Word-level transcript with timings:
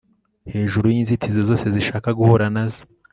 hejuru 0.53 0.85
y'inzitizi 0.89 1.41
zose 1.49 1.65
zishaka 1.75 2.09
guhura 2.17 2.45
nazo 2.55 2.81